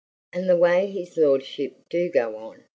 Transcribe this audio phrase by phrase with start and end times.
[0.33, 2.63] "And the way his lordship do go on!"